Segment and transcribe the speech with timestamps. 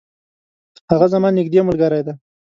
[0.91, 2.13] هغه زما نیږدي ملګری دی.